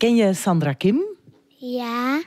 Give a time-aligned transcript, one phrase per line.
[0.00, 1.02] Ken je Sandra Kim?
[1.56, 2.22] Ja.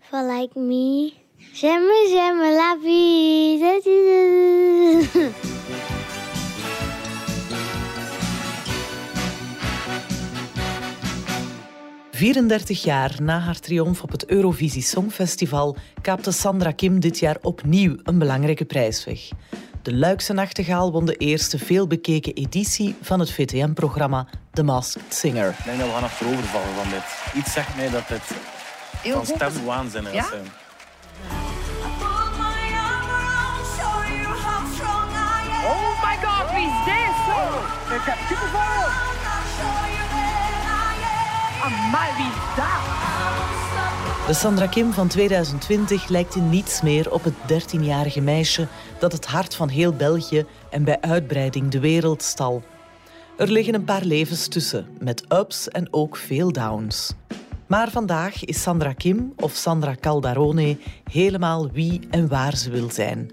[0.00, 1.12] For like me.
[1.52, 3.58] J'aime, j'aime la vie.
[12.10, 17.96] 34 jaar na haar triomf op het Eurovisie Songfestival kaapte Sandra Kim dit jaar opnieuw
[18.02, 19.28] een belangrijke prijs weg.
[19.82, 25.48] De Luikse Nachtegaal won de eerste veelbekeken editie van het VTM-programma The Masked Singer.
[25.58, 27.02] Ik denk dat we gaan achterovervallen van dit.
[27.42, 28.22] Iets zegt mij dat het
[29.12, 30.22] van stemwaanzinnig Ja?
[30.22, 30.28] is.
[30.28, 30.44] zijn.
[35.64, 37.16] Oh my god, wie is dit?
[37.28, 38.84] Oh, ik heb kippenvel.
[41.64, 43.09] Amai, wie is dat?
[44.30, 48.66] De Sandra Kim van 2020 lijkt in niets meer op het 13-jarige meisje
[48.98, 52.62] dat het hart van heel België en bij uitbreiding de wereld stal.
[53.36, 57.12] Er liggen een paar levens tussen, met ups en ook veel downs.
[57.66, 60.76] Maar vandaag is Sandra Kim, of Sandra Caldarone,
[61.10, 63.30] helemaal wie en waar ze wil zijn.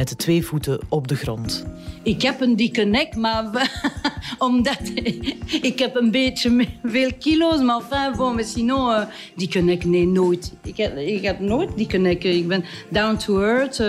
[0.00, 1.66] Met de twee voeten op de grond.
[2.02, 3.70] Ik heb een dikke nek, maar
[4.38, 4.80] omdat
[5.70, 9.02] ik heb een beetje veel kilo's, maar enfin, bon, mais sinon, eh,
[9.36, 10.52] dikke nek, nee, nooit.
[10.62, 12.24] Ik heb, ik heb nooit dikke nek.
[12.24, 13.86] Ik ben down to earth, eh,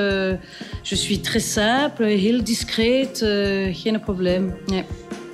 [0.81, 4.53] je suis très simple, heel discreet, eh, geen probleem.
[4.65, 4.83] Nee.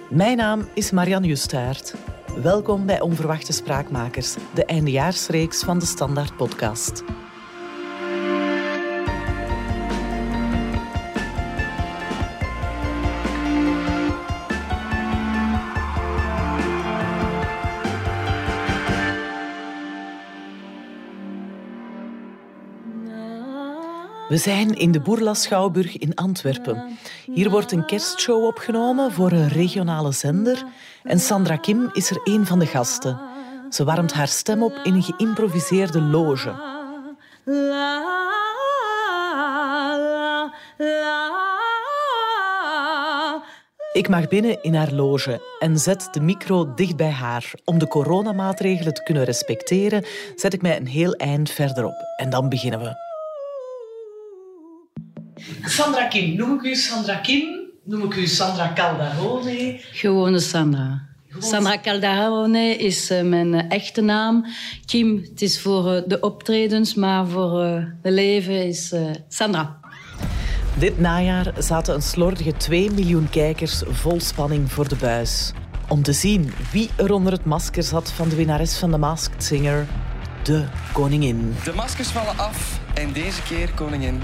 [0.09, 1.94] Mijn naam is Marianne Justaert.
[2.42, 7.03] Welkom bij Onverwachte Spraakmakers, de eindejaarsreeks van de Standaard Podcast.
[24.28, 26.97] We zijn in de Boerla Schouwburg in Antwerpen.
[27.33, 30.64] Hier wordt een kerstshow opgenomen voor een regionale zender
[31.03, 33.20] en Sandra Kim is er een van de gasten.
[33.70, 36.52] Ze warmt haar stem op in een geïmproviseerde loge.
[43.94, 47.52] Ik mag binnen in haar loge en zet de micro dicht bij haar.
[47.65, 50.05] Om de coronamaatregelen te kunnen respecteren,
[50.36, 52.05] zet ik mij een heel eind verderop.
[52.17, 53.07] En dan beginnen we.
[55.65, 57.59] Sandra Kim, noem ik u Sandra Kim?
[57.83, 59.80] Noem ik u Sandra Caldarone?
[59.92, 61.05] Gewone Sandra.
[61.39, 64.45] Sandra Caldarone is eh, mijn eh, echte naam.
[64.86, 69.80] Kim, het is voor eh, de optredens, maar voor eh, het leven is eh, Sandra.
[70.77, 75.52] Dit najaar zaten een slordige 2 miljoen kijkers vol spanning voor de buis.
[75.87, 79.43] Om te zien wie er onder het masker zat van de winnares van de Masked
[79.43, 79.87] Singer,
[80.43, 81.55] de koningin.
[81.64, 84.21] De maskers vallen af en deze keer, koningin,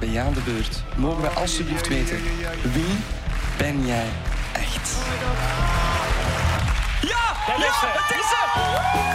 [0.00, 0.82] ben jij aan de beurt.
[0.96, 2.22] Mogen we alsjeblieft weten,
[2.62, 2.96] wie
[3.58, 4.06] ben jij
[4.52, 4.96] echt?
[7.00, 7.08] Ja!
[7.46, 8.48] Ja, het is ze!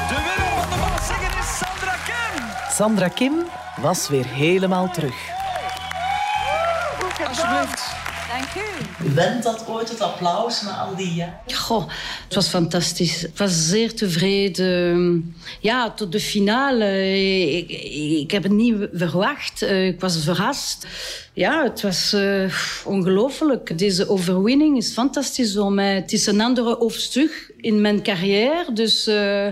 [0.07, 2.43] De winnaar van de Maskers is Sandra Kim!
[2.71, 3.33] Sandra Kim
[3.81, 5.15] was weer helemaal terug.
[7.27, 8.04] Alsjeblieft.
[8.35, 9.13] Dank u.
[9.13, 11.39] Went dat ooit het applaus na al die jaren?
[11.53, 11.87] Goh,
[12.23, 13.23] het was fantastisch.
[13.23, 15.35] Ik was zeer tevreden.
[15.59, 17.17] Ja, tot de finale.
[17.57, 17.69] Ik,
[18.21, 19.61] ik heb het niet verwacht.
[19.61, 20.87] Eh, Ik was verrast.
[21.35, 22.53] Ja, het was eh,
[22.85, 23.77] ongelooflijk.
[23.77, 25.95] Deze overwinning is fantastisch voor mij.
[25.95, 28.73] Het is een andere hoofdstuk in mijn carrière.
[28.73, 29.47] Dus eh,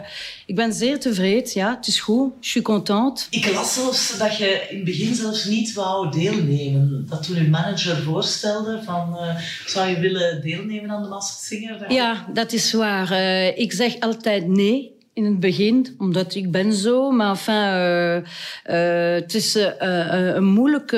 [0.45, 1.51] ik ben zeer tevreden.
[1.53, 2.31] Ja, het is goed.
[2.39, 3.23] Je suis contente.
[3.29, 7.05] Ik las zelfs dat je in het begin zelfs niet wou deelnemen.
[7.09, 9.17] Dat toen uw manager voorstelde van...
[9.17, 11.91] eh, zou je willen deelnemen aan de Masked Singer?
[11.94, 13.11] Ja, dat is waar.
[13.11, 17.12] Eh, ik zeg altijd nee in het begin, omdat ik ben zo.
[17.12, 20.97] Maar enfin, eh, eh, het is eh, een moeilijke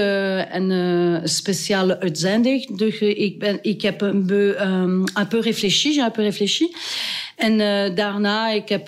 [0.52, 2.78] en speciale uitzending.
[2.78, 4.82] Dus ik, ben, ik heb een, peu, eh,
[5.20, 6.76] un peu réfléchi, j'ai un peu réfléchi.
[7.36, 7.58] En
[7.96, 8.88] daarna, ik heb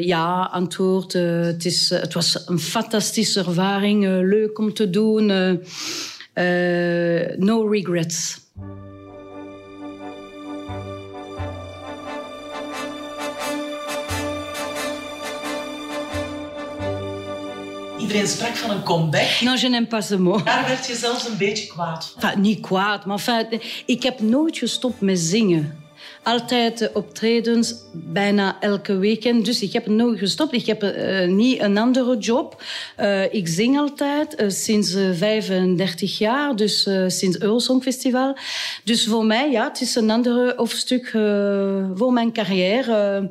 [0.00, 1.12] ja antwoord.
[1.12, 5.26] het, is, het was een fantastische ervaring, leuk om te doen.
[7.38, 8.42] no regrets.
[18.14, 19.40] Iedereen sprak van een comeback.
[19.40, 20.44] Non, je n'aime pas ce mot.
[20.44, 22.22] Daar werd je zelfs een beetje kwaad van.
[22.22, 25.82] Enfin, niet kwaad, maar enfin, ik heb nooit gestopt met zingen.
[26.22, 29.44] Altijd optredens, bijna elke weekend.
[29.44, 30.52] Dus ik heb nooit gestopt.
[30.52, 32.62] Ik heb eh, niet een andere job.
[32.96, 38.36] Eh, ik zing altijd eh, sinds eh, 35 jaar, dus sinds Eurosongfestival.
[38.84, 41.08] Dus voor mij, ja, het is een ander hoofdstuk
[41.94, 43.30] voor mijn carrière.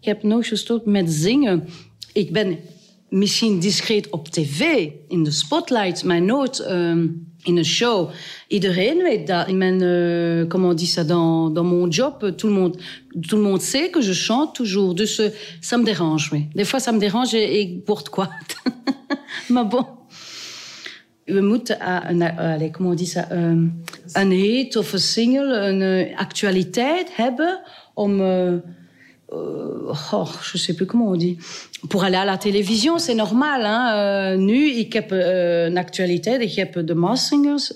[0.00, 1.68] Ik heb nooit gestopt met zingen.
[2.12, 2.58] Ik ben
[3.12, 7.06] misschien discreet op tv, in de spotlight, maar nooit ehm,
[7.42, 8.10] in een show.
[8.48, 9.48] Iedereen weet dat.
[9.48, 12.76] In mijn, uh, comment on dit ça, dans, dans mon job, tout le, monde,
[13.20, 14.94] tout le monde sait que je chante toujours.
[14.94, 15.30] Dus uh,
[15.60, 16.48] ça me dérange, oui.
[16.54, 18.10] Des fois, ça me dérange et ik word
[19.48, 19.86] maar bon.
[21.24, 23.82] We moeten uh, een, allez, comment on dit ça, um,
[24.12, 27.60] een hit of een single, een actualiteit hebben
[27.94, 28.20] om...
[29.32, 31.38] oh, je sais plus comment on dit.
[31.88, 33.64] Pour aller à la télévision, c'est normal.
[33.64, 34.36] Hein?
[34.36, 36.40] Uh, nu, ik heb uh, een actualiteit.
[36.40, 37.72] Ik heb de Maas Singers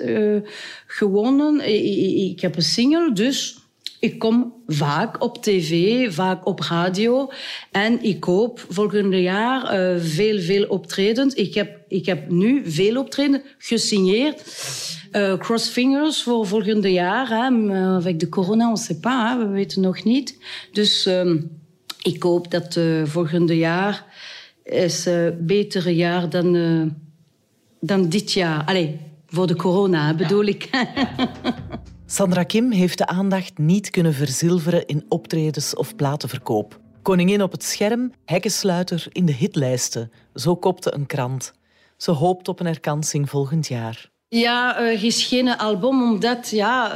[0.86, 1.60] gewonnen.
[1.60, 3.65] Ik, ik, heb een single, dus
[4.00, 7.30] ik kom vaak op tv, vaak op radio.
[7.70, 11.34] En ik hoop volgende jaar veel, veel optredens.
[11.34, 14.42] Ik heb, ik heb nu veel optredens gesigneerd.
[15.12, 17.28] Uh, crossfingers voor volgende jaar.
[17.28, 17.74] Hè.
[17.96, 19.30] Avec de corona, on sait pas.
[19.30, 19.38] Hè.
[19.38, 20.38] We weten nog niet.
[20.72, 21.50] Dus um,
[22.02, 24.04] ik hoop dat uh, volgende jaar
[24.64, 26.94] is een betere jaar dan,
[27.80, 28.64] dan dit jaar.
[28.64, 30.48] Allee, voor de corona bedoel ja.
[30.48, 30.70] ik.
[32.08, 36.80] Sandra Kim heeft de aandacht niet kunnen verzilveren in optredens of platenverkoop.
[37.02, 40.10] Koningin op het scherm, hekkensluiter in de hitlijsten.
[40.34, 41.52] Zo kopte een krant.
[41.96, 44.10] Ze hoopt op een herkansing volgend jaar.
[44.28, 46.92] Ja, er is geen album, omdat ja,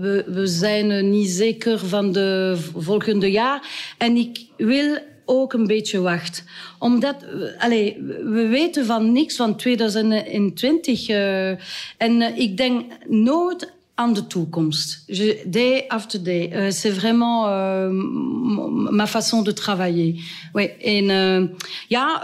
[0.00, 3.68] we, we zijn niet zeker van de volgende jaar.
[3.98, 6.44] En ik wil ook een beetje wachten.
[6.78, 7.16] Omdat,
[7.58, 11.08] allez, we weten van niks van 2020.
[11.08, 11.48] Uh,
[11.96, 15.02] en ik denk nooit aan de toekomst.
[15.06, 16.50] Je, day after day.
[16.52, 17.88] Uh, c'est vraiment uh,
[18.90, 20.14] ma façon de travailler.
[20.52, 20.76] Ouais.
[20.80, 21.48] En uh,
[21.88, 22.20] ja,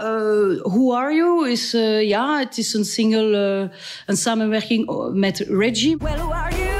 [0.63, 1.71] Who Are You is,
[2.01, 3.71] ja, het is een single,
[4.05, 5.97] een samenwerking met Reggie.
[5.97, 6.76] Well, who are you?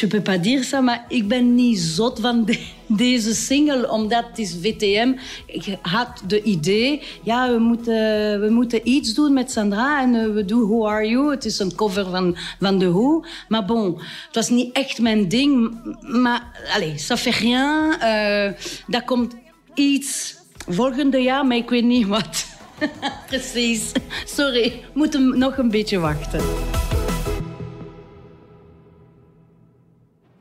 [0.00, 4.38] Je peux dire ça, maar ik ben niet zot van de, deze single, omdat het
[4.38, 5.12] is VTM.
[5.46, 10.34] Ik had de idee, ja, we moeten, we moeten iets doen met Sandra en uh,
[10.34, 11.30] we doen Who Are You?
[11.30, 13.24] Het is een cover van, van The Who.
[13.48, 15.80] Maar bon, het was niet echt mijn ding.
[16.00, 16.42] Maar,
[16.74, 17.96] allez, ça fait rien.
[18.02, 18.52] Uh,
[18.86, 19.34] dat komt
[19.74, 20.36] iets
[20.68, 22.46] volgende jaar, maar ik weet niet wat.
[23.28, 23.92] Precies.
[24.24, 26.40] Sorry, moeten nog een beetje wachten.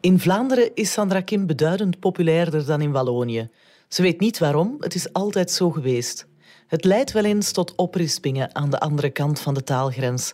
[0.05, 3.49] In Vlaanderen is Sandra Kim beduidend populairder dan in Wallonië.
[3.87, 6.27] Ze weet niet waarom, het is altijd zo geweest.
[6.67, 10.33] Het leidt wel eens tot oprispingen aan de andere kant van de taalgrens.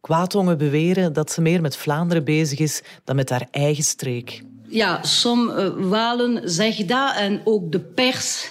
[0.00, 4.42] Kwaadongen beweren dat ze meer met Vlaanderen bezig is dan met haar eigen streek.
[4.68, 8.50] Ja, sommige Walen zeggen dat en ook de pers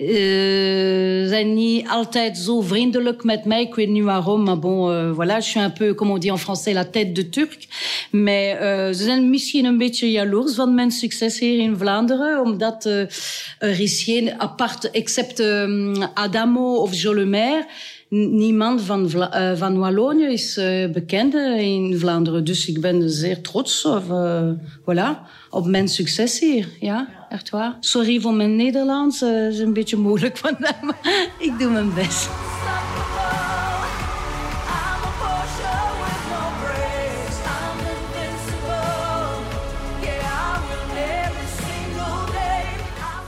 [0.00, 3.60] uh, zijn niet altijd zo vriendelijk met mij.
[3.60, 6.30] Ik weet niet waarom, maar bon, uh, voilà, je suis un peu, comme on dit
[6.30, 7.66] en français, la tête de Turk.
[8.10, 12.84] Maar uh, ze zijn misschien een beetje jaloers van mijn succes hier in Vlaanderen, omdat
[13.58, 15.42] er is geen apart, except
[16.14, 17.66] Adamo of Jolemaire,
[18.18, 22.44] niemand van, Vla uh, van Wallonië is uh, bekend in Vlaanderen.
[22.44, 24.02] Dus ik ben zeer trots op,
[24.80, 26.68] voilà, op mijn succes hier.
[26.80, 27.76] Ja echt waar.
[27.80, 32.28] Sorry voor mijn Nederlands, uh, is een beetje moeilijk vandaag, maar ik doe mijn best.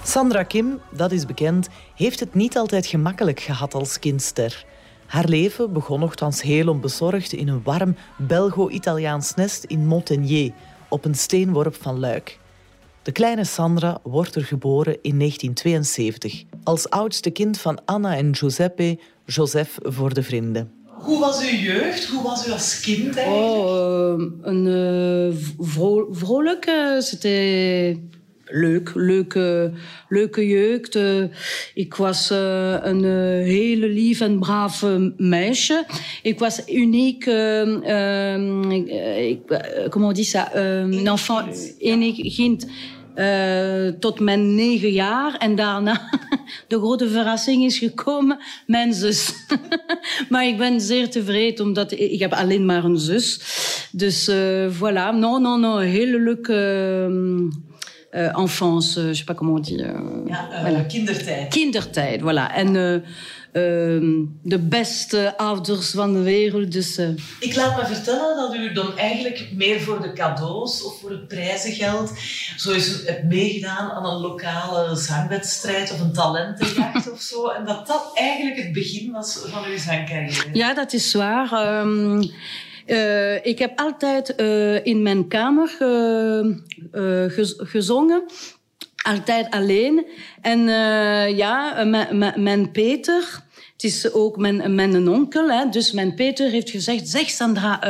[0.04, 4.64] Sandra Kim, dat is bekend, heeft het niet altijd gemakkelijk gehad als kindster.
[5.12, 10.52] Haar leven begon nogthans heel onbezorgd in een warm Belgo-Italiaans nest in Montagnier,
[10.88, 12.38] op een steenworp van Luik.
[13.02, 18.98] De kleine Sandra wordt er geboren in 1972, als oudste kind van Anna en Giuseppe,
[19.24, 20.72] Joseph voor de vrienden.
[20.86, 22.06] Hoe was uw jeugd?
[22.06, 23.54] Hoe was u als kind eigenlijk?
[23.54, 26.98] Oh, een uh, vro vrolijke.
[27.00, 27.98] C'était
[28.52, 29.72] leuk, leuke,
[30.08, 30.96] leuke jeugd.
[30.96, 31.24] Uh,
[31.74, 34.84] ik was uh, een uh, hele lief en braaf
[35.16, 35.84] meisje.
[36.22, 37.26] Ik was uniek,
[39.18, 39.40] ik,
[39.90, 42.66] comment on dit ça, een enfant, enig kind.
[43.14, 45.36] Uh, tot mijn negen jaar.
[45.36, 46.08] En daarna,
[46.68, 49.32] de grote verrassing is gekomen, mijn zus.
[50.30, 53.40] maar ik ben zeer tevreden, omdat ik heb alleen maar een zus.
[53.90, 55.14] Dus uh, voilà.
[55.18, 55.80] Non, non, non.
[55.80, 56.54] Hele leuke...
[57.10, 57.71] Uh,
[58.12, 59.78] enfance, je sais pas comment on dit.
[60.26, 60.86] ja, voilà.
[60.86, 61.48] kindertijd.
[61.48, 62.54] Kindertijd, voilà.
[62.54, 63.02] En
[64.42, 66.72] de beste ouders van de wereld.
[66.72, 67.08] Dus, uh...
[67.40, 71.28] Ik laat me vertellen dat u dan eigenlijk meer voor de cadeaus of voor het
[71.28, 72.12] prijzengeld
[72.56, 77.48] zo eens hebt meegedaan aan een lokale zangwedstrijd of een talentenjacht of zo.
[77.48, 80.48] En dat dat eigenlijk het begin was van uw zangcarrière.
[80.52, 81.78] Ja, dat is waar.
[81.80, 82.30] Um,
[82.86, 87.24] Uh, ik heb altijd uh, in mijn kamer uh,
[87.56, 88.22] gezongen.
[89.02, 90.06] Altijd alleen.
[90.40, 90.60] En
[91.36, 91.84] ja,
[92.36, 95.50] mijn Peter, het is ook mijn, mijn onkel.
[95.50, 97.80] Hè, dus mijn Peter heeft gezegd, zeg Sandra...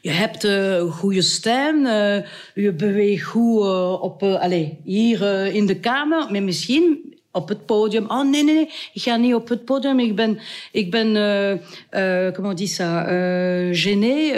[0.00, 1.86] je hebt een goede stem,
[2.54, 8.04] je beweegt goed op, allez, hier in de kamer, maar misschien op het podium.
[8.08, 9.98] Oh nee, nee, nee, ik ga niet op het podium.
[10.00, 10.38] Ik ben,
[10.72, 11.50] ik ben uh,
[12.26, 14.36] uh, comment dit ça, uh, gêné,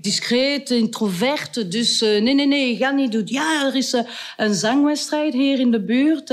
[0.00, 1.70] discreet, introvert.
[1.72, 3.22] Dus nee, nee, nee, ik ga niet doen.
[3.24, 3.96] Ja, er is
[4.36, 6.28] een zangwedstrijd hier in de buurt.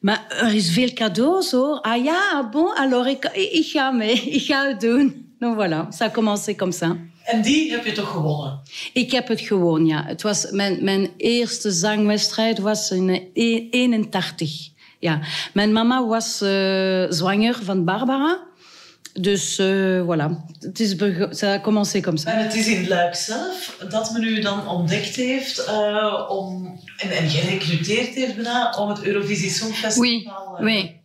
[0.00, 1.80] maar er is veel cadeaus hoor.
[1.80, 4.22] Ah ja, bon, alors ik, ik ga mee.
[4.38, 5.26] Ik ga het doen.
[5.38, 6.96] Donc voilà, ça a commencé comme ça.
[7.28, 8.60] En die heb je toch gewonnen?
[8.92, 10.04] Ik heb het gewonnen, ja.
[10.06, 13.30] Het was mijn, mijn eerste zangwedstrijd was in
[13.70, 14.68] 81.
[14.98, 15.20] Ja.
[15.52, 18.46] Mijn mama was uh, zwanger van Barbara.
[19.12, 20.30] Dus uh, voilà,
[20.60, 20.96] het is
[21.30, 22.32] ça commencé comme ça.
[22.32, 27.10] En het is in Luik zelf dat men u dan ontdekt heeft uh, om, en,
[27.10, 30.00] en gerecruiteerd heeft bijna om het Eurovisie Songfestival...
[30.00, 30.28] Oui,
[30.60, 30.97] oui.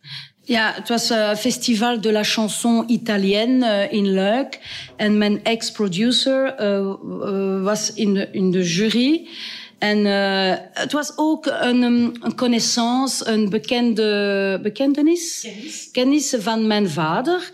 [0.45, 4.59] Ja, het was een festival de la chanson italienne uh, in Luik.
[4.95, 9.27] En mijn ex-producer uh, uh, was in de, in de jury.
[9.77, 10.05] En
[10.73, 11.81] het was ook een,
[12.21, 17.49] een connaissance, een bekende bekentenis, kennis, kennis van mijn vader.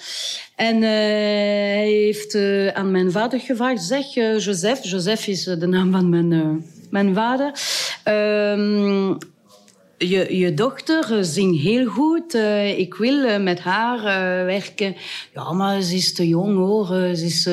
[0.55, 2.35] En hij heeft
[2.73, 7.51] aan mijn vader gevraagd, zeg Joseph, Joseph is de naam van mijn, mijn vader...
[9.99, 12.35] Je, je dochter zingt heel goed.
[12.35, 14.95] Uh, ik wil uh, met haar uh, werken.
[15.33, 16.87] Ja, maar ze is te jong hoor.
[17.15, 17.49] ze is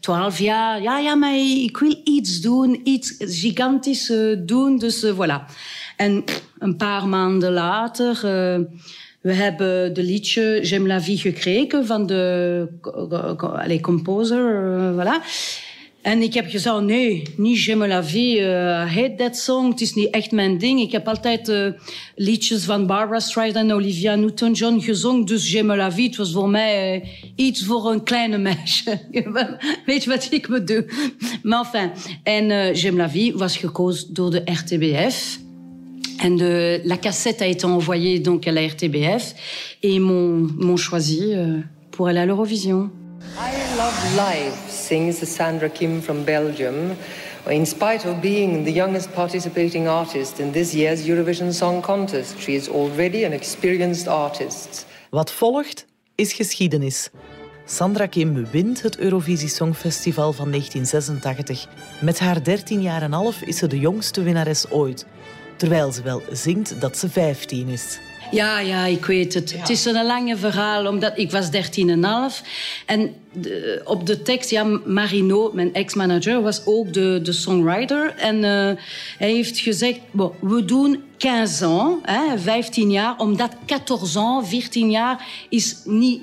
[0.00, 0.82] twaalf jaar.
[0.82, 2.80] Ja, ja, maar ik wil iets doen.
[2.84, 4.78] Iets gigantisch doen.
[4.78, 5.54] Dus voilà.
[5.96, 6.24] En
[6.58, 8.18] een paar maanden later...
[9.20, 12.68] we hebben de liedje J'aime la vie gekregen van de
[13.80, 14.42] composer.
[14.94, 15.24] voilà.
[16.06, 18.48] En ik heb gezegd, nee, niet J'aime la vie, uh,
[18.94, 20.80] hate that song, het is niet echt mijn ding.
[20.80, 21.72] Ik heb altijd uh,
[22.14, 26.48] liedjes van Barbara Streisand en Olivia Newton-John gezongen, dus J'aime la vie, het was voor
[26.48, 29.00] mij uh, iets voor een kleine meisje.
[29.86, 30.84] Weet je wat ik bedoel?
[31.42, 31.90] Maar enfin,
[32.22, 35.38] en J'aime la vie was gekozen door de RTBF.
[36.18, 39.34] En de, cassette a été envoyée donc à la RTBF
[39.80, 41.34] et ils m'ont choisi
[41.90, 42.90] pour aller à l'Eurovision.
[43.38, 46.96] I love live, sings Sandra Kim from Belgium,
[47.46, 52.38] in spite of being the youngest participating artist in this year's Eurovision Song Contest.
[52.38, 54.86] She is already an experienced artist.
[55.10, 57.10] Wat volgt is geschiedenis.
[57.64, 61.68] Sandra Kim wint het Eurovisie Songfestival van 1986.
[62.00, 65.06] Met haar 13 jaar en half is ze de jongste winnares ooit.
[65.56, 67.98] Terwijl ze wel zingt dat ze 15 is.
[68.30, 69.54] Ja, ja, ik weet het.
[69.58, 72.46] Het is een lange verhaal, omdat ik was 13,5.
[72.86, 78.14] En de, op de tekst, ja, Marino, mijn ex-manager, was ook de, de songwriter.
[78.16, 78.42] En uh,
[79.18, 84.90] hij heeft gezegd, bon, we doen 15 ans, hè, 15 jaar, omdat 14 ans, 14
[84.90, 86.20] jaar, is niet,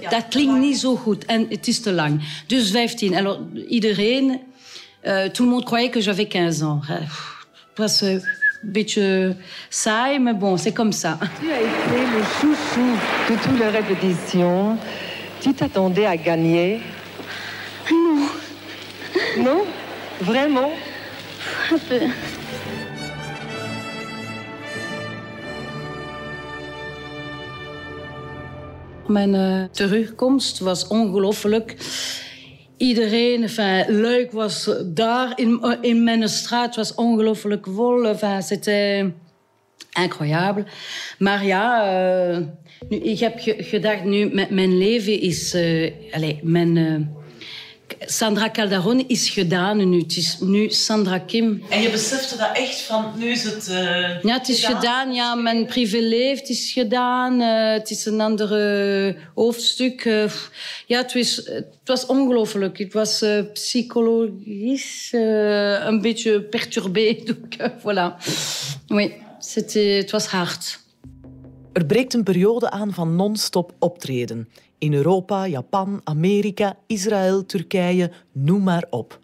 [0.00, 1.24] ja, dat klinkt niet zo goed.
[1.24, 2.42] En het is te lang.
[2.46, 3.14] Dus 15.
[3.14, 3.38] Alors,
[3.68, 4.40] iedereen,
[5.04, 6.86] uh, tout le monde croyait que j'avais 15 ans.
[6.86, 7.08] Het
[7.74, 8.02] was...
[8.02, 9.34] Uh, beetje
[9.70, 11.18] saai, mais bon, c'est comme ça.
[11.40, 12.96] Tu as été le chouchou
[13.28, 14.76] de toutes les répétitions.
[15.40, 16.80] Tu t'attendais à gagner
[17.90, 18.28] Non.
[19.38, 19.64] Non?
[20.20, 20.70] Vraiment?
[21.70, 22.00] Un peu.
[29.06, 31.74] Mijn uh, terugkomst was ongelooflijk.
[32.84, 38.06] Iedereen, enfin, Luik was daar in, in mijn straat, was ongelooflijk vol.
[38.06, 39.04] Enfin, c'était
[40.02, 40.64] incroyable.
[41.18, 41.84] Maar ja,
[42.30, 42.38] uh,
[42.88, 45.54] nu, ik heb gedacht, nu, mijn leven is...
[45.54, 46.76] Uh, allez, mijn...
[48.06, 49.98] Sandra Calderon is gedaan nu.
[50.00, 51.62] Het is nu Sandra Kim.
[51.68, 54.80] En je besefte dat echt van, nu is het uh, Ja, het is gedaan.
[54.80, 55.14] gedaan.
[55.14, 57.40] Ja, mijn privéleven is gedaan.
[57.40, 58.48] Uh, het is een ander
[59.34, 60.04] hoofdstuk.
[60.04, 60.30] Uh,
[60.86, 62.78] ja, het was, het was ongelooflijk.
[62.78, 67.16] Het was psychologisch een beetje perturbé.
[67.24, 68.16] Donc, voilà.
[68.86, 69.12] Oui,
[69.72, 70.82] het was hard.
[71.72, 74.48] Er breekt een periode aan van non-stop optreden.
[74.84, 79.18] In Europa, Japan, Amerika, Israël, Turkije, noem maar op.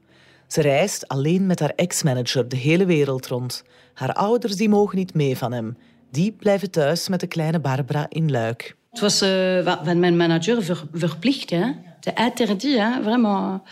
[0.47, 3.65] Ze reist alleen met haar ex-manager de hele wereld rond.
[3.95, 5.77] Haar ouders die mogen niet mee van hem.
[6.11, 8.77] Die blijven thuis met de kleine Barbara in Luik.
[8.91, 11.51] Het was uh, van mijn manager ver, verplicht.
[11.51, 11.73] Hè?
[12.01, 13.03] De interdit, hè?
[13.03, 13.63] vraiment.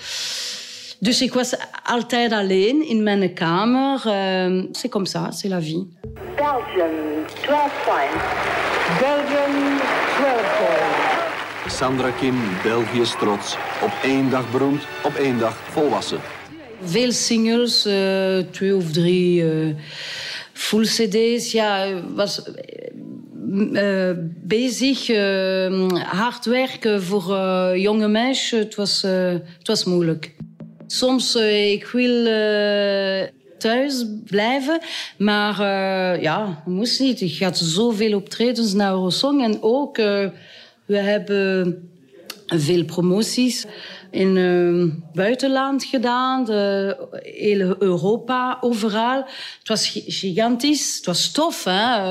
[0.99, 4.03] Dus ik was altijd alleen in mijn kamer.
[4.07, 5.89] Uh, c'est comme ça, c'est la vie.
[6.37, 8.25] Belgium, 12 points.
[9.01, 10.08] Belgium, 12 points.
[11.71, 13.57] Sandra Kim, België's trots.
[13.83, 16.21] Op één dag beroemd, op één dag volwassen.
[16.83, 19.75] Veel singles, uh, twee of drie uh,
[20.53, 21.53] full cd's.
[21.53, 22.43] Ja, was
[23.53, 24.11] uh,
[24.43, 25.07] bezig,
[26.03, 28.59] hard werken voor jonge meisjes.
[28.59, 30.35] Het was, het was moeilijk.
[30.87, 31.35] Soms,
[31.71, 32.25] ik wil
[33.59, 34.81] thuis blijven.
[35.19, 35.61] Maar
[36.21, 37.21] ja, moest niet.
[37.21, 39.45] Ik had zoveel optredens naar Eurosong.
[39.45, 39.99] En ook,
[40.89, 41.91] we hebben
[42.47, 43.67] veel promoties
[44.11, 46.45] in het uh, buitenland gedaan.
[46.45, 49.25] De, hele Europa, overal.
[49.59, 50.97] Het was gigantisch.
[50.97, 51.65] Het was tof.
[51.65, 52.03] Hè?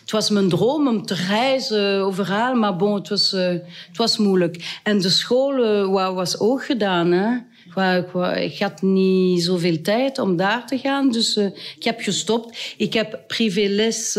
[0.00, 2.54] het was mijn droom om te reizen overal.
[2.54, 4.80] Maar bon, het was, het was moeilijk.
[4.82, 7.12] En de school was ook gedaan.
[7.12, 7.36] Hè?
[8.40, 11.36] Ik had niet zoveel tijd om daar te gaan, dus
[11.76, 12.74] ik heb gestopt.
[12.76, 14.12] Ik heb privéles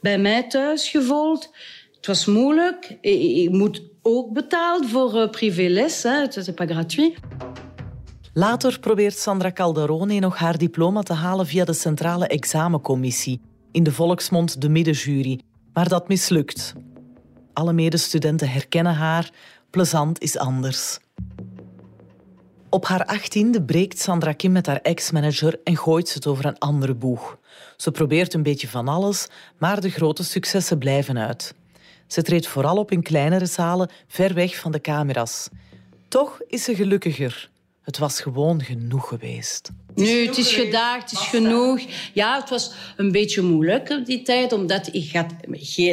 [0.00, 1.50] bij mij thuis gevolgd.
[1.98, 2.96] Het was moeilijk.
[3.00, 6.02] Ik, moet ook betaald voor uh, privéles.
[6.02, 7.14] Het is pas gratuit.
[8.32, 13.40] Later probeert Sandra Calderone nog haar diploma te halen via de Centrale Examencommissie,
[13.72, 15.40] in de volksmond de middenjury.
[15.72, 16.74] Maar dat mislukt.
[17.52, 19.30] Alle medestudenten herkennen haar.
[19.70, 20.98] Plezant is anders.
[22.70, 26.58] Op haar achttiende breekt Sandra Kim met haar ex-manager en gooit ze het over een
[26.58, 27.38] andere boeg.
[27.76, 29.28] Ze probeert een beetje van alles,
[29.58, 31.54] maar de grote successen blijven uit.
[32.08, 35.48] Ze treedt vooral op in kleinere zalen, ver weg van de camera's.
[36.08, 37.50] Toch is ze gelukkiger.
[37.82, 39.70] Het was gewoon genoeg geweest.
[39.94, 41.80] Nu, het is gedaan, het is genoeg.
[42.12, 45.34] Ja, het was een beetje moeilijk op die tijd, omdat ik had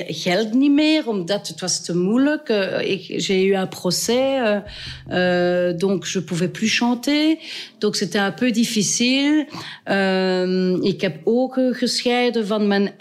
[0.08, 2.50] geld niet meer, omdat het was te moeilijk.
[2.50, 7.38] Uh, J'ai eu un procès, uh, uh, donc je pouvais plus chanter.
[7.78, 9.48] Donc c'était un peu difficile.
[9.86, 12.94] Uh, ik heb ook gescheiden van mijn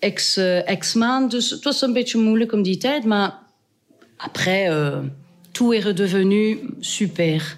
[0.00, 3.04] ex, ex-man, dus het was een beetje moeilijk om die tijd.
[3.04, 3.38] Maar
[4.16, 4.70] après,
[5.52, 7.56] tout est redevenu super.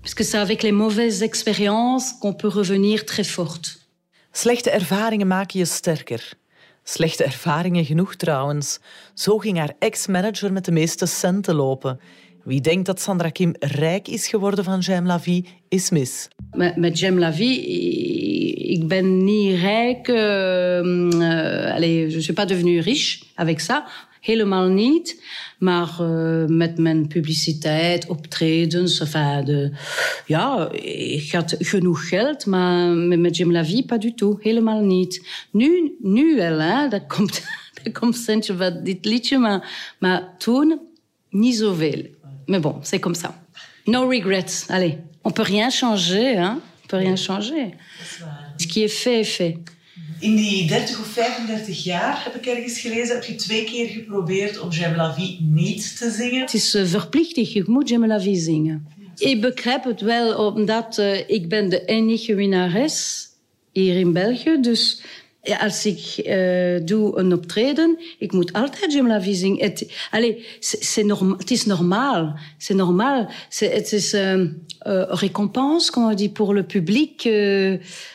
[0.00, 3.78] Parce que c'est avec les mauvaises expériences qu'on peut revenir très forte.
[4.32, 6.32] Slechte ervaringen maken je sterker.
[6.82, 8.78] Slechte ervaringen genoeg trouwens.
[9.14, 12.00] Zo ging haar ex-manager met de meeste centen lopen.
[12.44, 16.28] Wie denkt dat Sandra Kim rijk is geworden van J'aime la vie, is mis.
[16.50, 17.60] Met, met la vie,
[18.68, 20.08] ik ben niet rijk.
[20.08, 23.86] Uh, uh, allez, je suis pas devenue riche avec ça.
[24.20, 25.22] Helemaal niet.
[25.58, 29.76] Maar uh, met mijn publiciteit, optredens, de,
[30.26, 34.42] ja, ik had genoeg geld, maar met, Jim Lavie pas du tout.
[34.42, 35.26] Helemaal niet.
[35.50, 36.88] Nu, nu wel.
[36.88, 37.42] Dat komt,
[37.82, 40.80] dat komt centje van dit liedje, maar, maar toen
[41.28, 42.06] niet zoveel.
[42.46, 43.34] Mais bon, c'est comme ça.
[43.86, 44.66] No regrets.
[44.68, 46.60] Allez, on peut rien changer, hein.
[46.84, 47.74] On peut rien changer.
[48.58, 49.58] Ce qui est fait, est fait.
[50.20, 54.58] In die 30 of 35 jaar, heb ik ergens gelezen, heb je twee keer geprobeerd
[54.58, 56.40] om J'aime la vie niet te zingen.
[56.40, 58.86] Het is uh, verplicht, je moet J'aime la vie zingen.
[59.16, 63.26] Ik begrijp het wel, omdat uh, ik ben de enige winnares
[63.72, 64.60] hier in België.
[64.60, 65.02] Dus
[65.60, 69.64] als ik uh, doe een optreden, ik moet altijd J'aime la vie zingen.
[69.64, 72.38] Het, allez, c'est norm, het is normaal.
[72.58, 73.30] C'est normaal.
[73.58, 74.66] Het is een
[75.08, 77.20] récompense, comment on dit, pour le public.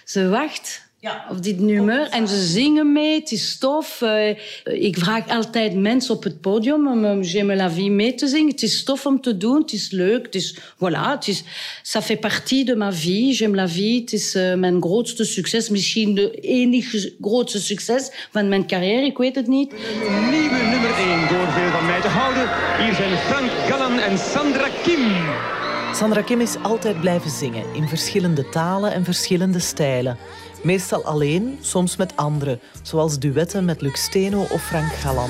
[0.06, 1.26] ze wacht ja.
[1.32, 2.10] Of dit nummer.
[2.10, 4.02] En ze zingen mee, het is tof.
[4.02, 4.30] Uh,
[4.64, 8.52] ik vraag altijd mensen op het podium om um, J'aime la vie mee te zingen.
[8.52, 10.26] Het is tof om te doen, het is leuk.
[10.26, 11.44] Het is, voilà, het is,
[11.84, 13.34] ça fait partie de ma vie.
[13.34, 15.70] J'aime la vie, het is uh, mijn grootste succes.
[15.70, 19.72] Misschien de enige grootste succes van mijn carrière, ik weet het niet.
[19.72, 22.50] Een nieuwe nummer 1 door veel van mij te houden.
[22.84, 25.59] Hier zijn Frank Gallan en Sandra Kim.
[25.94, 30.18] Sandra Kim is altijd blijven zingen, in verschillende talen en verschillende stijlen.
[30.64, 35.30] Meestal alleen, soms met anderen, zoals duetten met Luc Steno of Frank Galan.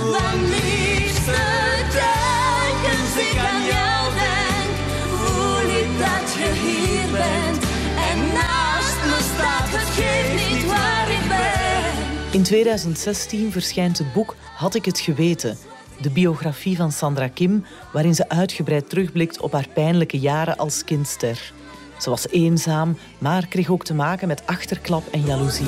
[12.32, 15.58] In 2016 verschijnt het boek Had ik het geweten,
[16.02, 21.52] de biografie van Sandra Kim, waarin ze uitgebreid terugblikt op haar pijnlijke jaren als kindster.
[22.00, 25.68] Ze was eenzaam, maar kreeg ook te maken met achterklap en jaloezie.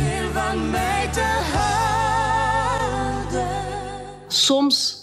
[4.27, 4.97] Soms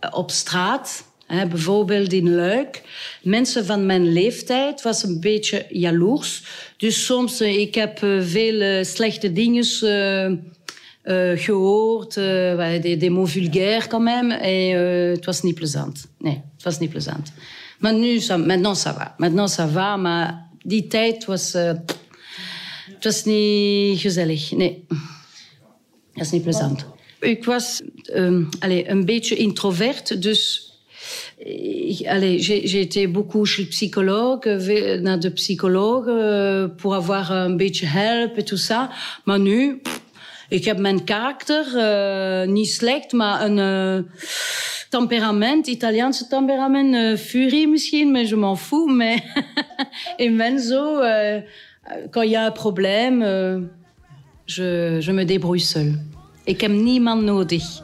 [0.00, 2.82] eh, op straat, bijvoorbeeld in Luik,
[3.22, 6.44] mensen van mijn leeftijd was een beetje jaloers.
[6.76, 9.64] Dus soms, uh, ik heb uh, veel slechte dingen
[11.04, 12.14] uh, gehoord,
[12.82, 14.30] des, des mots vulgaires quand même.
[14.30, 14.78] En
[15.10, 16.08] het was niet plezant.
[16.18, 17.32] Nee, het was niet plezant.
[17.78, 19.14] Maar nu, ça, maintenant ça va.
[19.18, 21.72] Maintenant ça va, maar die tijd was, uh,
[22.86, 24.50] het was niet gezellig.
[24.50, 24.84] Nee,
[26.12, 26.86] dat is niet plezant.
[27.20, 27.82] Ik was
[28.14, 30.72] um, allez, een beetje introvert, dus
[32.06, 36.04] allez, j'ai été beaucoup chez le psychologue, naar de psycholoog,
[36.76, 38.90] pour avoir un beetje help et tout ça.
[39.24, 39.80] Maar nu,
[40.50, 44.12] ik heb mijn karakter, uh, niet slecht, maar een uh,
[44.88, 48.92] temperament, Italiaanse temperament, uh, furie misschien, mais je m'en fous.
[48.92, 49.22] Mais
[50.16, 51.00] ik ben zo,
[52.10, 53.24] quand il y a un problème,
[54.44, 55.94] je, je me débrouille seul.
[56.44, 57.82] Ik heb niemand nodig.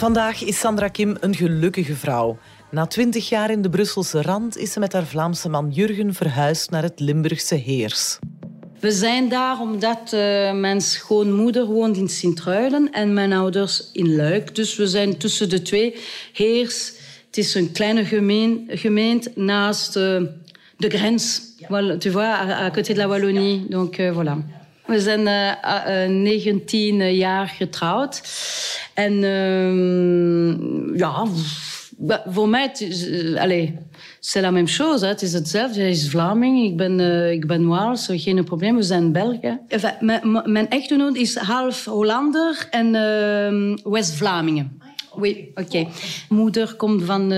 [0.00, 2.38] Vandaag is Sandra Kim een gelukkige vrouw.
[2.70, 6.70] Na twintig jaar in de Brusselse rand is ze met haar Vlaamse man Jurgen verhuisd
[6.70, 8.18] naar het Limburgse Heers.
[8.78, 14.54] We zijn daar omdat uh, mijn schoonmoeder woont in Sint-Truiden en mijn ouders in Luik.
[14.54, 15.96] Dus we zijn tussen de twee.
[16.32, 16.92] Heers,
[17.26, 20.22] het is een kleine gemeen, gemeente naast uh,
[20.76, 21.42] de grens.
[21.68, 21.96] Ja.
[21.96, 23.66] Tu vois, à, à, côté de la Wallonie.
[23.68, 24.59] Donc uh, voilà.
[24.90, 28.22] We zijn uh, 19 jaar getrouwd.
[28.94, 31.26] En uh, ja,
[32.26, 32.72] voor mij,
[33.38, 33.70] allez,
[34.20, 35.06] c'est la même chose.
[35.06, 35.80] Het is hetzelfde.
[35.80, 38.76] Hij is Vlaming, ik ben, uh, ik ben Waals, geen probleem.
[38.76, 39.60] We zijn Belgen.
[39.68, 44.80] Enfin, mijn, mijn echtgenoot is half Hollander en uh, West-Vlamingen.
[45.14, 45.60] Oui, oké.
[45.60, 45.88] Okay.
[46.28, 47.28] Moeder komt van uh,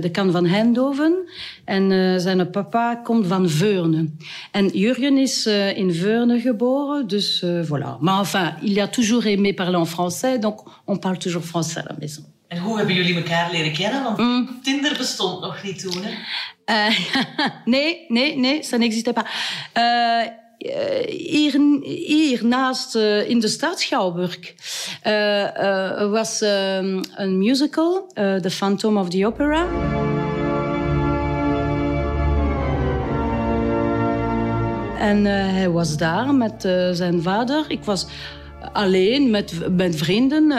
[0.00, 1.28] de kant van Hendoven
[1.64, 4.08] en uh, zijn papa komt van Veurne.
[4.50, 7.98] En Jurgen is uh, in Veurne geboren, dus voilà.
[8.00, 11.84] Maar enfin, il a toujours aimé parler en français, donc on parle toujours français à
[11.88, 12.24] la maison.
[12.48, 14.02] En hoe hebben jullie elkaar leren kennen?
[14.02, 14.58] Want mm.
[14.62, 16.12] Tinder bestond nog niet toen, hè?
[17.64, 19.24] nee, nee, nee, ça n'existait pas.
[21.06, 24.38] Hier, hier naast uh, in de stad Schouwburg
[25.06, 29.66] uh, uh, was um, een musical, The Phantom of the Opera.
[34.98, 37.64] En hij was daar met zijn vader.
[37.68, 38.06] Ik was
[38.72, 40.50] alleen met, met vrienden.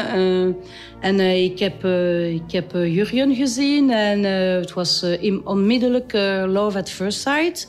[0.99, 1.85] en ik heb,
[2.33, 5.05] ik heb Jurgen gezien en het was
[5.43, 6.13] onmiddellijk
[6.45, 7.67] love at first sight.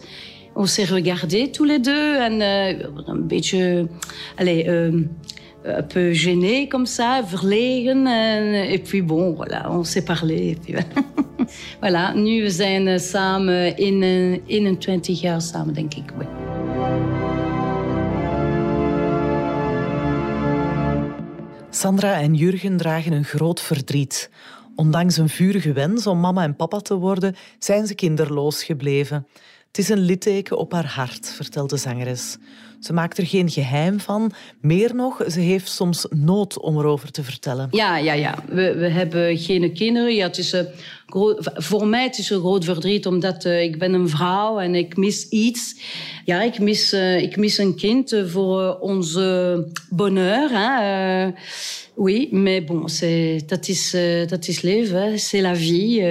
[0.57, 3.87] On s'est regardés tous les deux, en, uh, een beetje,
[4.37, 5.07] allez, uh,
[5.67, 8.07] un peu gêné comme ça, verlegen.
[8.07, 10.51] En, et puis bon, voilà, on s'est parlé.
[10.51, 10.75] Et puis,
[11.81, 14.03] voilà, nu we zijn samen in,
[14.47, 16.13] 21 jaar samen, denk ik.
[21.71, 24.31] Sandra en Jurgen dragen een groot verdriet.
[24.77, 29.27] Ondanks een vurige wens om mama en papa te worden, zijn ze kinderloos gebleven.
[29.77, 32.37] Het is een litteken op haar hart, vertelt de zangeres.
[32.81, 34.33] Ze maakt er geen geheim van.
[34.61, 37.69] Meer nog, ze heeft soms nood om erover te vertellen.
[37.71, 38.35] Ja, ja, ja.
[38.49, 40.15] We, we hebben geen kinderen.
[40.15, 40.61] Ja, het is, uh,
[41.55, 44.97] voor mij het is een groot verdriet, omdat uh, ik ben een vrouw en ik
[44.97, 45.81] mis iets.
[46.25, 50.49] Ja, ik mis, uh, ik mis een kind voor onze bonheur.
[50.53, 51.31] Hè.
[51.95, 52.81] oui, mais bon,
[53.47, 56.03] dat is, dat is leven, c'est la vie.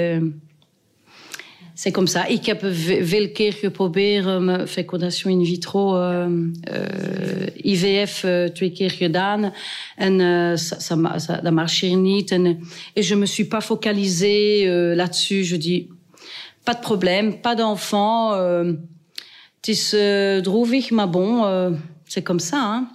[1.76, 2.28] C'est comme ça.
[2.28, 2.60] Ik heb
[3.02, 6.26] veel keer geprobeerd um, fecondation in vitro, uh,
[6.72, 9.54] uh, IVF uh, twee keer gedaan.
[9.98, 10.20] En
[10.58, 11.54] ça, ça, ça, dat
[12.94, 15.44] et je me suis pas focalisée là-dessus.
[15.44, 15.90] Je dis,
[16.64, 18.34] pas de problème, pas d'enfant.
[19.62, 19.96] het is
[20.44, 22.58] droevig, bon, c'est comme ça.
[22.58, 22.88] Hein.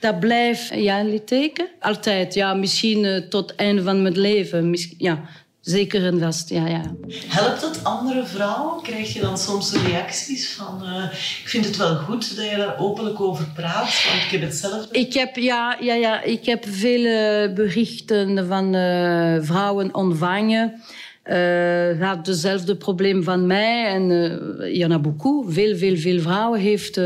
[0.00, 1.68] Dat blijft, ja, litteken.
[1.80, 4.74] Altijd, ja, misschien tot einde van mijn leven.
[4.98, 5.24] Ja,
[5.64, 6.82] Zeker en vast, ja, ja.
[7.26, 8.82] Helpt het andere vrouwen?
[8.82, 10.82] Krijg je dan soms reacties van...
[10.82, 14.40] Uh, ik vind het wel goed dat je daar openlijk over praat, want ik heb
[14.40, 14.98] hetzelfde.
[14.98, 20.82] Ik heb, ja, ja, ja, ik heb vele berichten van uh, vrouwen ontvangen.
[21.26, 23.86] Uh, had dezelfde probleem van mij.
[23.86, 25.52] En uh, il y en a beaucoup.
[25.52, 27.00] Veel, veel, veel vrouwen heeft...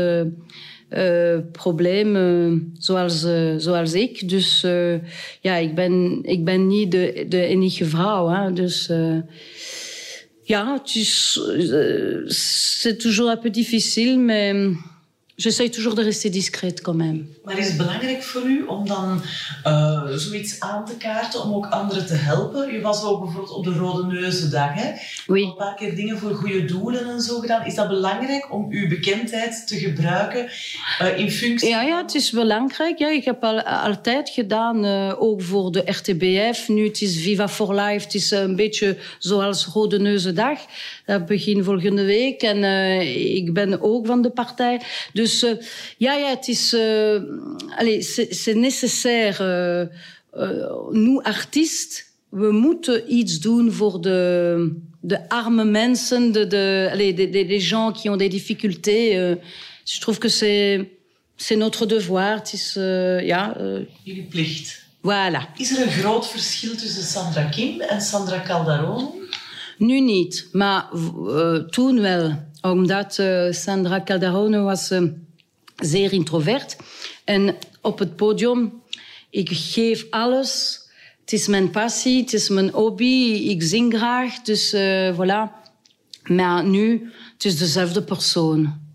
[0.97, 4.29] Uh, problemen zoals, uh, zoals ik.
[4.29, 4.65] Dus
[5.41, 8.27] ja, ik ben, ik ben niet de, de enige vrouw.
[8.27, 8.53] Hè.
[8.53, 8.91] Dus
[10.43, 11.39] ja, het is
[12.27, 14.73] c'est toujours un peu difficile, mais
[15.39, 17.27] J'essaie toujours de rester discrète quand même.
[17.43, 19.21] Maar is het belangrijk voor u om dan
[19.67, 22.75] uh, zoiets aan te kaarten, om ook anderen te helpen?
[22.75, 24.91] U was ook bijvoorbeeld op de Rode Neuzendag, hè?
[25.27, 25.43] Oui.
[25.43, 27.65] Een paar keer dingen voor goede doelen en zo gedaan.
[27.65, 30.49] Is dat belangrijk om uw bekendheid te gebruiken
[31.01, 31.69] uh, in functie?
[31.69, 32.97] Ja, ja, het is belangrijk.
[32.99, 36.67] Ja, ik heb al, altijd gedaan, uh, ook voor de RTBF.
[36.67, 38.05] Nu het is Viva for Life.
[38.05, 40.59] Het is een beetje zoals Rode Neuzendag.
[41.05, 42.41] Dat begin volgende week.
[42.41, 42.63] En
[43.35, 44.81] ik ben ook van de partij.
[45.13, 45.57] Dus Dus uh,
[45.97, 46.73] ja, ja, het is...
[46.73, 47.21] Uh,
[47.77, 49.91] allez, c'est nécessaire
[50.33, 57.15] uh, nu artiest, we moeten iets doen voor de, de arme mensen, de, de, allez,
[57.15, 59.37] de, de, de gens qui ont des difficultés.
[59.83, 60.89] Je trouve que c'est,
[61.35, 62.35] c'est notre devoir.
[62.37, 62.73] Het is,
[63.23, 63.55] ja...
[64.03, 64.87] Jullie plicht.
[65.01, 65.53] Voilà.
[65.57, 69.07] Is er een groot verschil tussen Sandra Kim en Sandra Calderone?
[69.77, 70.89] Nu niet, maar
[71.27, 72.47] uh, toen wel.
[72.61, 75.11] Omdat uh, Sandra Calderone was uh,
[75.75, 76.75] zeer introvert.
[77.23, 78.81] En op het podium,
[79.29, 80.79] ik geef alles.
[81.21, 83.47] Het is mijn passie, het is mijn hobby.
[83.49, 84.75] Ik zing graag, dus
[85.15, 85.57] voilà.
[86.23, 88.87] Maar nu, het is dezelfde persoon.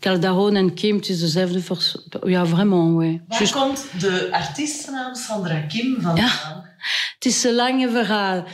[0.00, 2.02] Calderone en Kim, het is dezelfde persoon.
[2.24, 3.22] Ja, vraiment, oui.
[3.28, 3.52] Waar Just...
[3.52, 6.16] komt de artiestennaam Sandra Kim vandaan?
[6.16, 6.64] Ja,
[7.14, 8.44] het is een lange verhaal.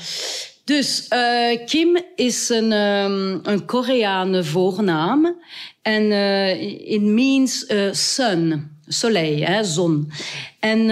[0.70, 5.36] Dus uh, Kim is een, um, een Koreaanse voornaam.
[5.82, 10.12] En uh, it means uh, sun, soleil, hè, zon.
[10.60, 10.86] En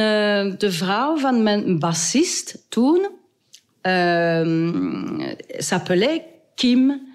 [0.58, 3.08] de vrouw van mijn bassist toen
[5.58, 6.22] s'appelait
[6.54, 7.06] Kim.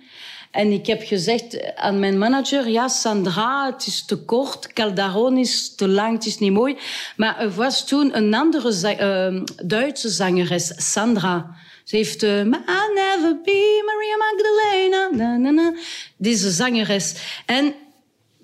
[0.52, 5.76] En ik heb gezegd aan mijn manager, ja, Sandra, het is te kort, Calderon is
[5.76, 6.78] te lang, het is niet mooi.
[7.16, 11.62] Maar er was toen een andere Duitse zangeres, Sandra.
[11.84, 15.10] Ze heeft uh, I'll never be Maria Magdalena.
[15.12, 15.74] Na, na, na.
[16.18, 17.16] Deze zangeres.
[17.46, 17.74] En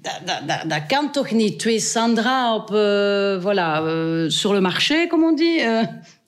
[0.02, 1.60] dat, dat, dat, kan toch niet?
[1.60, 5.62] Twee Sandra op, uh, voilà, uh, sur le marché, comme on dit.
[5.62, 5.82] Uh,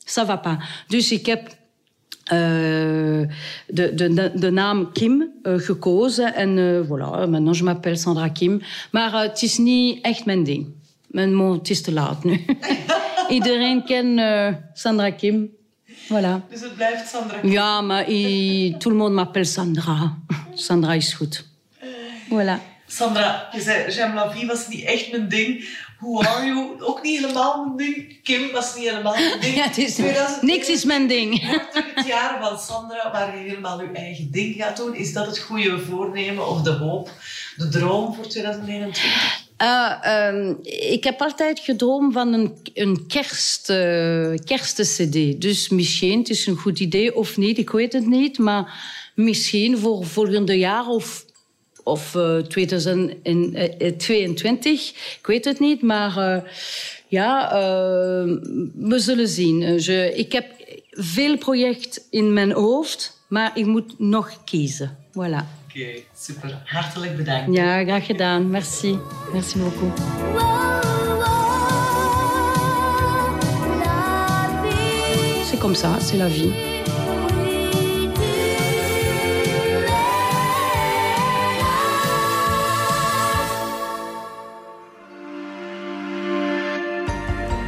[0.06, 0.58] ça va pas.
[0.88, 1.60] Dus ik heb
[2.26, 3.28] de,
[3.68, 6.34] de, de, naam Kim gekozen.
[6.34, 8.62] En voilà, maintenant je m'appelle Sandra Kim.
[8.92, 10.74] Maar het is niet echt mijn ding.
[11.08, 12.46] Mijn mond, is te laat nu.
[13.30, 14.22] Iedereen kent
[14.74, 15.50] Sandra Kim.
[16.12, 16.42] Voilà.
[16.50, 17.38] Dus het blijft Sandra?
[17.44, 20.18] Ja, maar i, tout le monde m'appelle Sandra.
[20.54, 21.46] Sandra is goed.
[22.30, 22.60] Voilà.
[22.88, 25.66] Sandra, je zei, J'aime la vie was niet echt mijn ding.
[26.00, 26.82] Who are you?
[26.82, 28.24] Ook niet helemaal mijn ding.
[28.24, 29.56] Kim was niet helemaal mijn ding.
[29.56, 29.98] Ja, het is,
[30.42, 31.42] niks is mijn ding.
[31.96, 34.96] Het jaar van Sandra, waar je helemaal je eigen ding gaat doen.
[34.96, 37.10] Is dat het goede voornemen of de hoop,
[37.56, 39.50] de droom voor 2021?
[39.62, 39.94] Uh,
[40.28, 43.66] um, ik heb altijd gedroomd van een, een kerst,
[44.46, 45.42] kerstcd.
[45.42, 48.38] Dus misschien, het is een goed idee of niet, ik weet het niet.
[48.38, 48.74] Maar
[49.16, 51.26] misschien voor volgende jaar of,
[51.84, 54.90] of uh, 2022.
[55.20, 56.44] Ik weet het niet, maar
[57.08, 57.50] ja,
[58.76, 59.62] we zullen zien.
[60.18, 60.46] Ik heb
[60.92, 64.98] veel projecten in mijn hoofd, maar ik moet nog kiezen.
[65.12, 65.61] Voilà.
[65.76, 66.62] Oké, super.
[66.66, 67.56] Hartelijk bedankt.
[67.56, 68.50] Ja, graag gedaan.
[68.50, 69.00] Merci.
[69.34, 70.00] Merci beaucoup.
[75.46, 76.71] C'est comme ça, c'est la vie.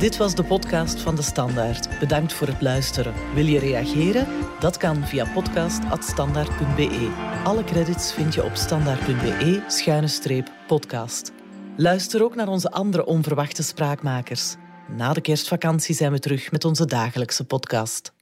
[0.04, 2.00] Dit was de podcast van De Standaard.
[2.00, 3.14] Bedankt voor het luisteren.
[3.34, 4.28] Wil je reageren?
[4.60, 7.12] Dat kan via podcast.standaard.be.
[7.44, 11.32] Alle credits vind je op standaard.be-podcast.
[11.78, 14.56] Luister ook naar onze andere onverwachte spraakmakers.
[14.88, 18.14] Na de kerstvakantie zijn we terug met onze dagelijkse podcast.